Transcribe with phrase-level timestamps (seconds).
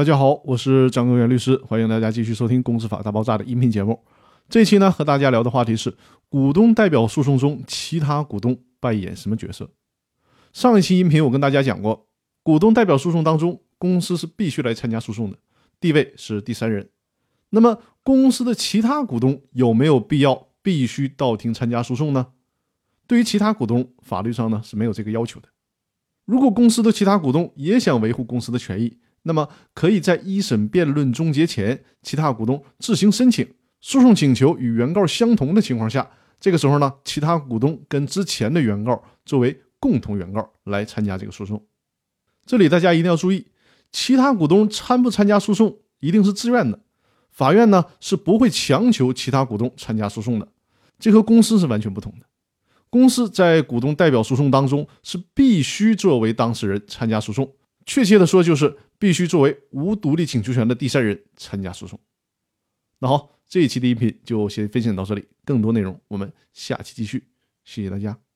[0.00, 4.02] 大家好，我是张根源律师，欢迎大家继续收听《公司法大爆炸》的音频节目。
[4.48, 5.94] 这期呢，和大家聊的话题是
[6.30, 9.68] 股东代表诉讼中其他股东扮演什么角色。
[10.54, 12.06] 上一期音频我跟大家讲过，
[12.42, 15.36] 股东代表诉讼当中，公司是必须来参加诉讼的，
[15.78, 16.88] 地位是第三人。
[17.50, 22.28] 那么，公司的其他股东有没有必要必须到庭参加诉讼呢？
[23.06, 25.48] 对于其他股东，法律上呢是没有这个要求的。
[26.24, 33.46] 如果公司的其他股东也想维护公司的权益，那么可以在一审辩论终结前，其他股东自行申请
[33.80, 41.64] 诉讼请求与原告相同的情况下，这个时候呢，其他股东跟之前的原告作为共同原告来参加这个诉讼。
[42.46, 43.46] 这里大家一定要注意，
[43.92, 46.80] 其他股东参不参加诉讼一定是自愿的，
[47.30, 50.48] 法院呢是不会强求其他股东参加诉讼的，
[50.98, 52.26] 这和公司是完全不同的。
[52.88, 57.54] 公司在股东代表诉讼当中是必须作为当事人参加诉讼，
[57.86, 61.98] 确切的说就是必须作为无独立请求权的第三人参加诉讼。
[62.98, 67.24] 那好，这一期的音频就先分享到这里，更多内容我们下期继续，
[67.64, 68.29] 谢谢大家。